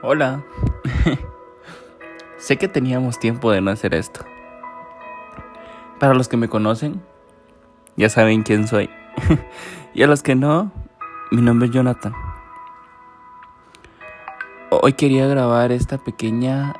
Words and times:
Hola. 0.00 0.44
sé 2.38 2.56
que 2.56 2.68
teníamos 2.68 3.18
tiempo 3.18 3.50
de 3.50 3.60
no 3.60 3.72
hacer 3.72 3.94
esto. 3.94 4.24
Para 5.98 6.14
los 6.14 6.28
que 6.28 6.36
me 6.36 6.48
conocen, 6.48 7.02
ya 7.96 8.08
saben 8.08 8.44
quién 8.44 8.68
soy. 8.68 8.88
y 9.94 10.04
a 10.04 10.06
los 10.06 10.22
que 10.22 10.36
no, 10.36 10.70
mi 11.32 11.42
nombre 11.42 11.66
es 11.66 11.74
Jonathan. 11.74 12.12
Hoy 14.70 14.92
quería 14.92 15.26
grabar 15.26 15.72
esta 15.72 15.98
pequeña 15.98 16.74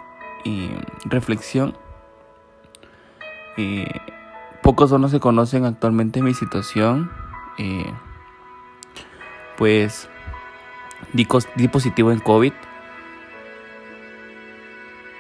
eh, 0.45 0.81
reflexión. 1.07 1.77
Eh, 3.57 4.01
pocos 4.63 4.91
son 4.91 5.03
los 5.03 5.11
que 5.11 5.19
conocen 5.19 5.65
actualmente 5.65 6.23
mi 6.23 6.35
situación. 6.35 7.11
Eh, 7.59 7.93
pues 9.57 10.09
di, 11.15 11.27
di 11.57 11.67
positivo 11.67 12.13
en 12.13 12.21
COVID 12.21 12.53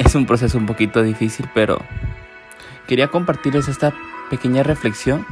es 0.09 0.15
un 0.15 0.25
proceso 0.25 0.57
un 0.57 0.65
poquito 0.65 1.03
difícil, 1.03 1.47
pero 1.53 1.79
quería 2.87 3.09
compartirles 3.09 3.69
esta 3.69 3.93
pequeña 4.31 4.62
reflexión 4.62 5.27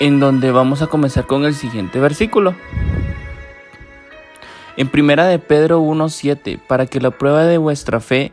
en 0.00 0.18
donde 0.18 0.50
vamos 0.50 0.82
a 0.82 0.88
comenzar 0.88 1.28
con 1.28 1.44
el 1.44 1.54
siguiente 1.54 2.00
versículo. 2.00 2.56
En 4.76 4.88
primera 4.88 5.26
de 5.26 5.38
Pedro 5.38 5.80
1:7, 5.80 6.58
para 6.66 6.86
que 6.86 7.00
la 7.00 7.12
prueba 7.12 7.44
de 7.44 7.56
vuestra 7.56 8.00
fe, 8.00 8.32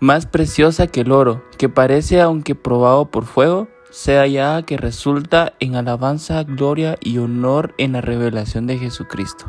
más 0.00 0.26
preciosa 0.26 0.88
que 0.88 1.02
el 1.02 1.12
oro, 1.12 1.44
que 1.56 1.68
parece 1.68 2.20
aunque 2.20 2.56
probado 2.56 3.12
por 3.12 3.26
fuego, 3.26 3.68
sea 3.90 4.26
ya 4.26 4.62
que 4.62 4.76
resulta 4.76 5.52
en 5.60 5.76
alabanza, 5.76 6.42
gloria 6.42 6.96
y 7.00 7.18
honor 7.18 7.74
en 7.78 7.92
la 7.92 8.00
revelación 8.00 8.66
de 8.66 8.78
Jesucristo. 8.78 9.46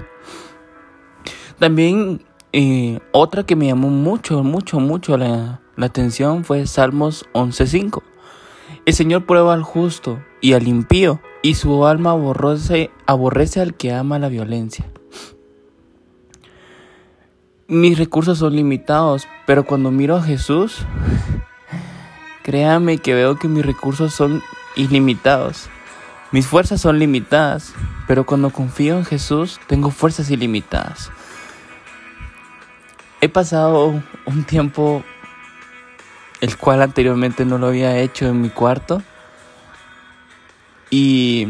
También 1.57 2.21
y 2.53 2.99
otra 3.13 3.45
que 3.45 3.55
me 3.55 3.67
llamó 3.67 3.89
mucho, 3.89 4.43
mucho, 4.43 4.79
mucho 4.79 5.17
la, 5.17 5.61
atención 5.77 6.43
fue 6.43 6.67
Salmos 6.67 7.25
11.5. 7.33 8.03
El 8.85 8.93
Señor 8.93 9.25
prueba 9.25 9.53
al 9.53 9.63
justo 9.63 10.21
y 10.41 10.53
al 10.53 10.67
impío, 10.67 11.21
y 11.43 11.55
su 11.55 11.85
alma 11.85 12.11
aborrece, 12.11 12.91
aborrece 13.05 13.61
al 13.61 13.73
que 13.75 13.93
ama 13.93 14.19
la 14.19 14.27
violencia. 14.27 14.85
Mis 17.67 17.97
recursos 17.97 18.39
son 18.39 18.55
limitados, 18.55 19.27
pero 19.45 19.65
cuando 19.65 19.91
miro 19.91 20.17
a 20.17 20.21
Jesús, 20.21 20.79
créame 22.43 22.97
que 22.97 23.13
veo 23.13 23.37
que 23.37 23.47
mis 23.47 23.65
recursos 23.65 24.13
son 24.13 24.41
ilimitados. 24.75 25.69
Mis 26.33 26.47
fuerzas 26.47 26.81
son 26.81 26.99
limitadas, 26.99 27.73
pero 28.07 28.25
cuando 28.25 28.49
confío 28.49 28.97
en 28.97 29.05
Jesús, 29.05 29.59
tengo 29.67 29.89
fuerzas 29.89 30.29
ilimitadas. 30.31 31.11
He 33.21 33.29
pasado 33.29 34.01
un 34.25 34.43
tiempo 34.45 35.03
el 36.41 36.57
cual 36.57 36.81
anteriormente 36.81 37.45
no 37.45 37.59
lo 37.59 37.67
había 37.67 37.97
hecho 37.99 38.27
en 38.27 38.41
mi 38.41 38.49
cuarto 38.49 39.03
y 40.89 41.47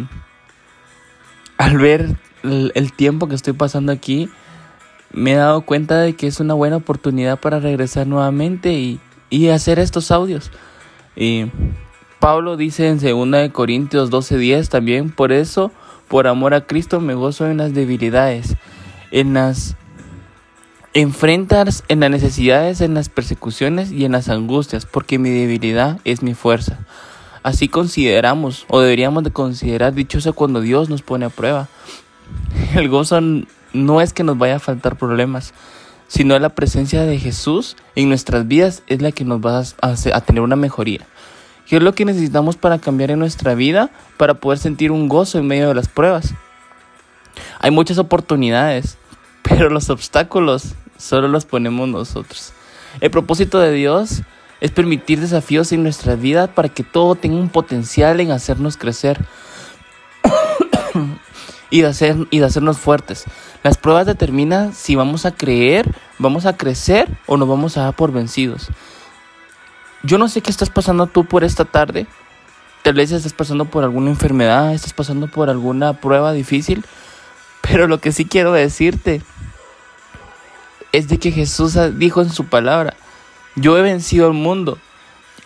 al 1.57 1.77
ver 1.77 2.15
el, 2.43 2.93
tiempo 2.93 3.29
que 3.29 3.35
estoy 3.35 3.53
pasando 3.53 3.93
aquí 3.93 4.29
me 5.13 5.31
he 5.31 5.35
dado 5.35 5.61
cuenta 5.61 5.99
de 6.01 6.13
que 6.13 6.27
es 6.27 6.41
una 6.41 6.53
buena 6.55 6.75
oportunidad 6.75 7.39
para 7.39 7.59
regresar 7.59 8.05
nuevamente 8.05 8.73
y, 8.73 8.99
y 9.29 9.47
hacer 9.47 9.79
estos 9.79 10.11
audios. 10.11 10.51
Y 11.15 11.51
Pablo 12.19 12.57
dice 12.57 12.87
en 12.87 12.99
2 12.99 13.51
Corintios 13.51 14.11
12:10 14.11 14.67
también, 14.69 15.09
por 15.09 15.31
eso, 15.31 15.71
por 16.07 16.27
amor 16.27 16.53
a 16.53 16.65
Cristo 16.65 16.99
me 16.99 17.13
gozo 17.13 17.47
en 17.47 17.57
las 17.57 17.73
debilidades, 17.73 18.55
en 19.11 19.33
las 19.33 19.75
Enfrentas 20.93 21.85
en 21.87 22.01
las 22.01 22.09
necesidades, 22.09 22.81
en 22.81 22.93
las 22.93 23.07
persecuciones 23.07 23.93
y 23.93 24.03
en 24.03 24.11
las 24.11 24.27
angustias, 24.27 24.85
porque 24.85 25.19
mi 25.19 25.29
debilidad 25.29 25.99
es 26.03 26.21
mi 26.21 26.33
fuerza. 26.33 26.79
Así 27.43 27.69
consideramos, 27.69 28.65
o 28.67 28.81
deberíamos 28.81 29.23
de 29.23 29.31
considerar 29.31 29.93
dichoso 29.93 30.33
cuando 30.33 30.59
Dios 30.59 30.89
nos 30.89 31.01
pone 31.01 31.23
a 31.23 31.29
prueba. 31.29 31.69
El 32.75 32.89
gozo 32.89 33.21
no 33.71 34.01
es 34.01 34.11
que 34.11 34.25
nos 34.25 34.37
vaya 34.37 34.57
a 34.57 34.59
faltar 34.59 34.97
problemas, 34.97 35.53
sino 36.09 36.37
la 36.39 36.49
presencia 36.49 37.03
de 37.03 37.17
Jesús 37.17 37.77
en 37.95 38.09
nuestras 38.09 38.45
vidas 38.49 38.83
es 38.87 39.01
la 39.01 39.13
que 39.13 39.23
nos 39.23 39.39
va 39.39 39.59
a, 39.59 39.95
a 40.13 40.21
tener 40.21 40.41
una 40.41 40.57
mejoría. 40.57 41.07
¿Qué 41.67 41.77
es 41.77 41.81
lo 41.81 41.95
que 41.95 42.03
necesitamos 42.03 42.57
para 42.57 42.79
cambiar 42.79 43.11
en 43.11 43.19
nuestra 43.19 43.55
vida, 43.55 43.91
para 44.17 44.33
poder 44.33 44.59
sentir 44.59 44.91
un 44.91 45.07
gozo 45.07 45.39
en 45.39 45.47
medio 45.47 45.69
de 45.69 45.75
las 45.75 45.87
pruebas? 45.87 46.33
Hay 47.59 47.71
muchas 47.71 47.97
oportunidades, 47.97 48.97
pero 49.41 49.69
los 49.69 49.89
obstáculos 49.89 50.75
solo 51.01 51.27
los 51.27 51.45
ponemos 51.45 51.89
nosotros. 51.89 52.53
El 52.99 53.11
propósito 53.11 53.59
de 53.59 53.71
Dios 53.71 54.21
es 54.59 54.71
permitir 54.71 55.19
desafíos 55.19 55.71
en 55.71 55.83
nuestra 55.83 56.15
vida 56.15 56.47
para 56.47 56.69
que 56.69 56.83
todo 56.83 57.15
tenga 57.15 57.37
un 57.37 57.49
potencial 57.49 58.19
en 58.19 58.31
hacernos 58.31 58.77
crecer 58.77 59.19
y, 61.69 61.81
de 61.81 61.87
hacer, 61.87 62.15
y 62.29 62.41
hacernos 62.41 62.77
fuertes. 62.77 63.25
Las 63.63 63.77
pruebas 63.77 64.05
determinan 64.05 64.73
si 64.73 64.95
vamos 64.95 65.25
a 65.25 65.31
creer, 65.31 65.89
vamos 66.19 66.45
a 66.45 66.55
crecer 66.55 67.09
o 67.25 67.37
nos 67.37 67.47
vamos 67.47 67.77
a 67.77 67.83
dar 67.83 67.95
por 67.95 68.11
vencidos. 68.11 68.69
Yo 70.03 70.17
no 70.17 70.27
sé 70.27 70.41
qué 70.41 70.51
estás 70.51 70.69
pasando 70.69 71.07
tú 71.07 71.25
por 71.25 71.43
esta 71.43 71.65
tarde. 71.65 72.07
Tal 72.83 72.95
vez 72.95 73.11
estás 73.11 73.33
pasando 73.33 73.65
por 73.65 73.83
alguna 73.83 74.09
enfermedad, 74.09 74.73
estás 74.73 74.93
pasando 74.93 75.27
por 75.27 75.49
alguna 75.49 75.93
prueba 75.93 76.33
difícil. 76.33 76.85
Pero 77.61 77.87
lo 77.87 77.99
que 77.99 78.11
sí 78.11 78.25
quiero 78.25 78.51
decirte 78.51 79.21
es 80.91 81.07
de 81.07 81.19
que 81.19 81.31
Jesús 81.31 81.77
dijo 81.97 82.21
en 82.21 82.29
su 82.29 82.45
palabra, 82.45 82.95
yo 83.55 83.77
he 83.77 83.81
vencido 83.81 84.27
al 84.27 84.33
mundo. 84.33 84.77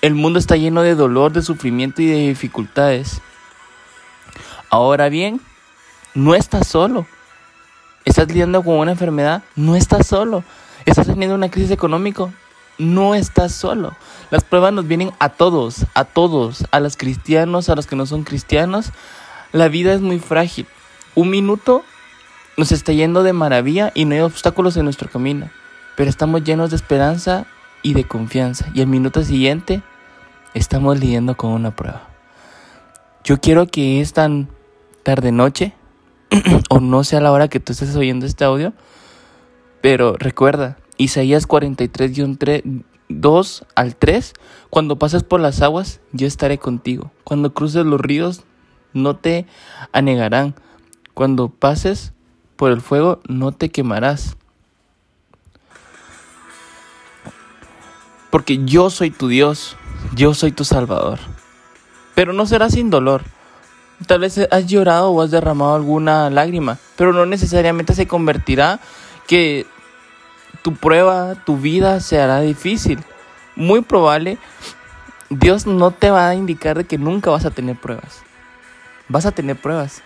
El 0.01 0.15
mundo 0.15 0.39
está 0.39 0.55
lleno 0.55 0.81
de 0.81 0.95
dolor, 0.95 1.31
de 1.31 1.41
sufrimiento 1.41 2.01
y 2.01 2.07
de 2.07 2.27
dificultades. 2.27 3.21
Ahora 4.69 5.09
bien, 5.09 5.41
no 6.13 6.35
estás 6.35 6.67
solo. 6.67 7.07
Estás 8.03 8.27
lidiando 8.27 8.63
con 8.63 8.75
una 8.77 8.91
enfermedad, 8.91 9.43
no 9.55 9.75
estás 9.75 10.07
solo. 10.07 10.43
Estás 10.85 11.07
teniendo 11.07 11.35
una 11.35 11.49
crisis 11.49 11.71
económica, 11.71 12.31
no 12.77 13.15
estás 13.15 13.53
solo. 13.53 13.95
Las 14.29 14.43
pruebas 14.43 14.73
nos 14.73 14.87
vienen 14.87 15.11
a 15.17 15.29
todos, 15.29 15.85
a 15.95 16.05
todos, 16.05 16.65
a 16.69 16.79
los 16.79 16.97
cristianos, 16.97 17.69
a 17.69 17.75
los 17.75 17.87
que 17.87 17.95
no 17.95 18.05
son 18.05 18.23
cristianos. 18.23 18.91
La 19.51 19.69
vida 19.69 19.93
es 19.93 20.01
muy 20.01 20.19
frágil. 20.19 20.67
Un 21.15 21.31
minuto 21.31 21.83
nos 22.57 22.71
está 22.71 22.93
yendo 22.93 23.23
de 23.23 23.33
maravilla 23.33 23.91
y 23.95 24.05
no 24.05 24.15
hay 24.15 24.21
obstáculos 24.21 24.77
en 24.77 24.85
nuestro 24.85 25.09
camino, 25.09 25.49
pero 25.95 26.09
estamos 26.09 26.43
llenos 26.43 26.69
de 26.69 26.77
esperanza 26.77 27.45
y 27.81 27.93
de 27.93 28.05
confianza. 28.05 28.67
Y 28.73 28.81
el 28.81 28.87
minuto 28.87 29.23
siguiente 29.23 29.81
estamos 30.53 30.99
lidiando 30.99 31.35
con 31.35 31.51
una 31.51 31.75
prueba. 31.75 32.09
Yo 33.23 33.39
quiero 33.39 33.67
que 33.67 34.01
esta 34.01 34.29
tarde 35.03 35.31
noche, 35.31 35.73
o 36.69 36.79
no 36.79 37.03
sea 37.03 37.19
la 37.21 37.31
hora 37.31 37.47
que 37.47 37.59
tú 37.59 37.73
estés 37.73 37.95
oyendo 37.95 38.25
este 38.25 38.43
audio, 38.43 38.73
pero 39.81 40.15
recuerda, 40.17 40.77
Isaías 40.97 41.45
43, 41.45 42.11
2 43.09 43.65
al 43.75 43.95
3, 43.95 44.33
cuando 44.69 44.97
pases 44.97 45.23
por 45.23 45.39
las 45.39 45.61
aguas, 45.61 45.99
yo 46.11 46.25
estaré 46.25 46.57
contigo. 46.57 47.11
Cuando 47.23 47.53
cruces 47.53 47.85
los 47.85 48.01
ríos, 48.01 48.43
no 48.93 49.15
te 49.15 49.45
anegarán. 49.91 50.55
Cuando 51.13 51.49
pases 51.49 52.13
por 52.55 52.71
el 52.71 52.81
fuego 52.81 53.19
no 53.27 53.51
te 53.51 53.69
quemarás. 53.69 54.35
Porque 58.29 58.65
yo 58.65 58.89
soy 58.89 59.11
tu 59.11 59.27
Dios, 59.27 59.77
yo 60.13 60.33
soy 60.33 60.51
tu 60.51 60.65
Salvador. 60.65 61.19
Pero 62.15 62.33
no 62.33 62.45
será 62.45 62.69
sin 62.69 62.89
dolor. 62.89 63.23
Tal 64.07 64.19
vez 64.19 64.37
has 64.51 64.67
llorado 64.67 65.11
o 65.11 65.21
has 65.21 65.31
derramado 65.31 65.75
alguna 65.75 66.29
lágrima, 66.29 66.77
pero 66.97 67.13
no 67.13 67.25
necesariamente 67.25 67.93
se 67.93 68.07
convertirá 68.07 68.79
que 69.25 69.65
tu 70.63 70.75
prueba, 70.75 71.35
tu 71.45 71.57
vida 71.57 72.01
se 72.01 72.19
hará 72.19 72.41
difícil. 72.41 72.99
Muy 73.55 73.81
probable, 73.81 74.37
Dios 75.29 75.65
no 75.65 75.91
te 75.91 76.11
va 76.11 76.27
a 76.27 76.35
indicar 76.35 76.77
de 76.77 76.83
que 76.83 76.97
nunca 76.97 77.31
vas 77.31 77.45
a 77.45 77.51
tener 77.51 77.77
pruebas. 77.77 78.21
Vas 79.07 79.25
a 79.25 79.31
tener 79.31 79.55
pruebas, 79.55 80.03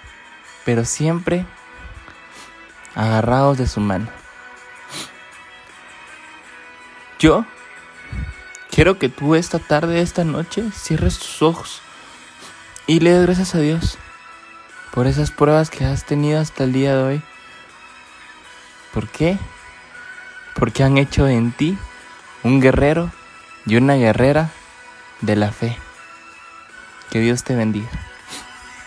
pero 0.66 0.86
siempre 0.86 1.46
agarrados 2.96 3.58
de 3.58 3.68
su 3.68 3.80
mano. 3.80 4.08
Yo 7.20 7.46
quiero 8.72 8.98
que 8.98 9.10
tú 9.10 9.36
esta 9.36 9.60
tarde, 9.60 10.02
esta 10.02 10.24
noche, 10.24 10.64
cierres 10.74 11.20
tus 11.20 11.42
ojos 11.42 11.82
y 12.88 13.02
le 13.02 13.12
des 13.12 13.26
gracias 13.26 13.56
a 13.56 13.60
Dios 13.60 13.98
por 14.92 15.06
esas 15.06 15.32
pruebas 15.32 15.70
que 15.70 15.86
has 15.86 16.06
tenido 16.06 16.40
hasta 16.40 16.64
el 16.64 16.74
día 16.74 16.96
de 16.96 17.04
hoy. 17.04 17.22
¿Por 18.94 19.08
qué? 19.08 19.38
Porque 20.56 20.84
han 20.84 20.98
hecho 20.98 21.28
en 21.28 21.52
ti 21.52 21.78
un 22.44 22.60
guerrero 22.60 23.12
y 23.66 23.76
una 23.76 23.96
guerrera 23.96 24.50
de 25.22 25.36
la 25.36 25.52
fe. 25.52 25.78
Que 27.12 27.20
Dios 27.20 27.44
te 27.44 27.56
bendiga. 27.56 28.09